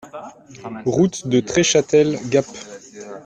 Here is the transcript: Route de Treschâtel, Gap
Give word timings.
Route 0.95 1.27
de 1.29 1.39
Treschâtel, 1.41 2.17
Gap 2.31 2.47